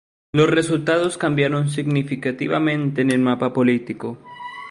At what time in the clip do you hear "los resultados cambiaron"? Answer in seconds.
0.33-1.69